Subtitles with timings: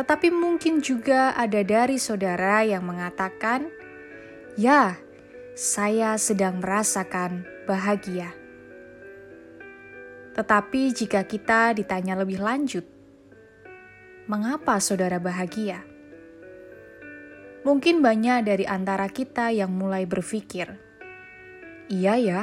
[0.00, 3.68] Tetapi mungkin juga ada dari saudara yang mengatakan,
[4.56, 4.96] "Ya,
[5.52, 8.43] saya sedang merasakan bahagia."
[10.34, 12.82] Tetapi jika kita ditanya lebih lanjut,
[14.26, 15.86] mengapa saudara bahagia?
[17.62, 20.74] Mungkin banyak dari antara kita yang mulai berpikir,
[21.86, 22.42] "Iya ya,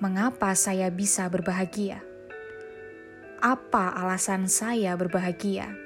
[0.00, 2.00] mengapa saya bisa berbahagia?
[3.44, 5.76] Apa alasan saya berbahagia?"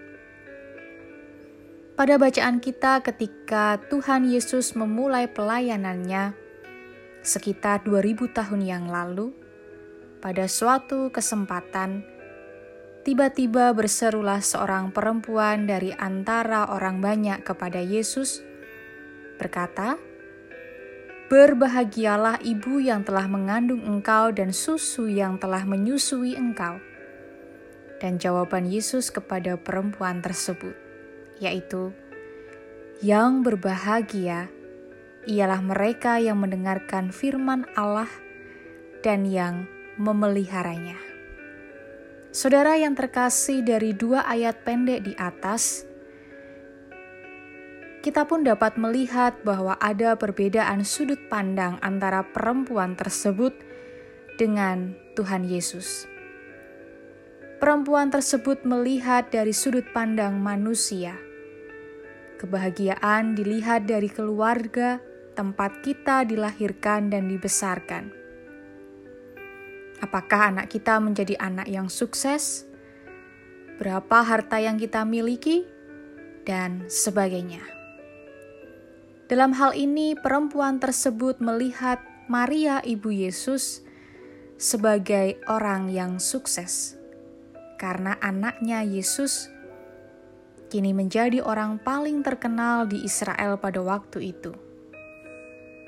[1.99, 6.31] Pada bacaan kita ketika Tuhan Yesus memulai pelayanannya
[7.27, 9.35] sekitar 2000 tahun yang lalu,
[10.19, 12.03] pada suatu kesempatan,
[13.07, 18.43] tiba-tiba berserulah seorang perempuan dari antara orang banyak kepada Yesus,
[19.39, 19.95] berkata,
[21.31, 26.83] "Berbahagialah ibu yang telah mengandung engkau dan susu yang telah menyusui engkau."
[28.03, 30.75] Dan jawaban Yesus kepada perempuan tersebut,
[31.39, 31.95] yaitu,
[32.99, 34.51] "Yang berbahagia
[35.31, 38.11] ialah mereka yang mendengarkan firman Allah
[39.07, 40.97] dan yang memeliharanya.
[42.31, 45.83] Saudara yang terkasih dari dua ayat pendek di atas,
[47.99, 53.53] kita pun dapat melihat bahwa ada perbedaan sudut pandang antara perempuan tersebut
[54.39, 56.07] dengan Tuhan Yesus.
[57.59, 61.19] Perempuan tersebut melihat dari sudut pandang manusia.
[62.39, 65.03] Kebahagiaan dilihat dari keluarga
[65.35, 68.28] tempat kita dilahirkan dan dibesarkan
[69.99, 72.67] Apakah anak kita menjadi anak yang sukses?
[73.79, 75.67] Berapa harta yang kita miliki?
[76.47, 77.61] Dan sebagainya.
[79.29, 82.01] Dalam hal ini, perempuan tersebut melihat
[82.33, 83.85] Maria, ibu Yesus,
[84.57, 86.99] sebagai orang yang sukses
[87.79, 89.55] karena anaknya Yesus
[90.69, 94.53] kini menjadi orang paling terkenal di Israel pada waktu itu.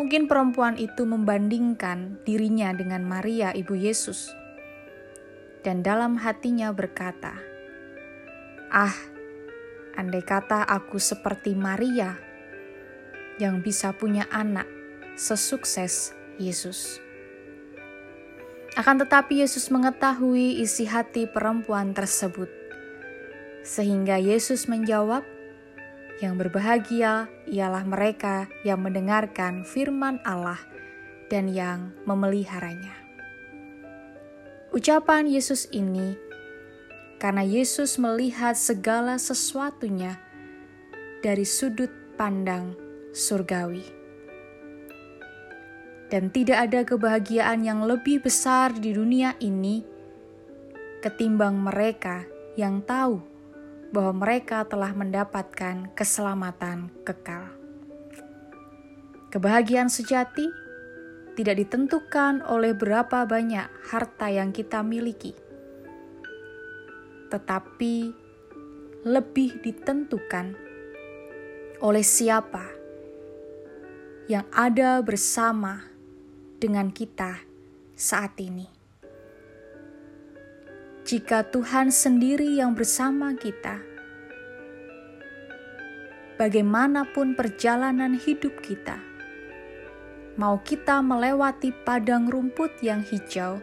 [0.01, 4.33] Mungkin perempuan itu membandingkan dirinya dengan Maria, ibu Yesus,
[5.61, 7.37] dan dalam hatinya berkata,
[8.73, 8.97] "Ah,
[10.01, 12.17] andai kata aku seperti Maria
[13.37, 14.65] yang bisa punya anak
[15.21, 16.97] sesukses Yesus."
[18.81, 22.49] Akan tetapi, Yesus mengetahui isi hati perempuan tersebut,
[23.61, 25.29] sehingga Yesus menjawab,
[26.21, 30.61] yang berbahagia ialah mereka yang mendengarkan firman Allah
[31.33, 32.93] dan yang memeliharanya.
[34.71, 36.15] Ucapan Yesus ini
[37.17, 40.21] karena Yesus melihat segala sesuatunya
[41.25, 42.77] dari sudut pandang
[43.17, 43.85] surgawi.
[46.11, 49.79] Dan tidak ada kebahagiaan yang lebih besar di dunia ini
[51.01, 52.27] ketimbang mereka
[52.59, 53.30] yang tahu
[53.91, 57.51] bahwa mereka telah mendapatkan keselamatan kekal.
[59.31, 60.51] Kebahagiaan sejati
[61.39, 65.35] tidak ditentukan oleh berapa banyak harta yang kita miliki,
[67.31, 68.11] tetapi
[69.07, 70.59] lebih ditentukan
[71.81, 72.67] oleh siapa
[74.29, 75.83] yang ada bersama
[76.61, 77.41] dengan kita
[77.97, 78.80] saat ini.
[81.11, 83.83] Jika Tuhan sendiri yang bersama kita,
[86.39, 88.95] bagaimanapun perjalanan hidup kita,
[90.39, 93.59] mau kita melewati padang rumput yang hijau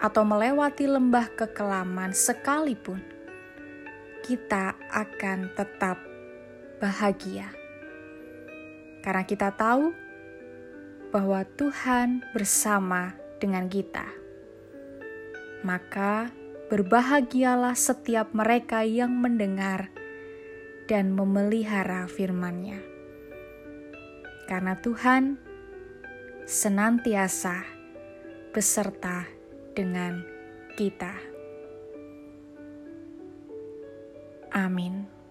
[0.00, 3.04] atau melewati lembah kekelaman sekalipun,
[4.24, 6.00] kita akan tetap
[6.80, 7.52] bahagia.
[9.04, 9.92] Karena kita tahu
[11.12, 14.23] bahwa Tuhan bersama dengan kita.
[15.64, 16.28] Maka
[16.68, 19.88] berbahagialah setiap mereka yang mendengar
[20.84, 22.80] dan memelihara firman-Nya.
[24.44, 25.40] Karena Tuhan
[26.44, 27.64] senantiasa
[28.52, 29.24] beserta
[29.72, 30.20] dengan
[30.76, 31.16] kita.
[34.52, 35.23] Amin.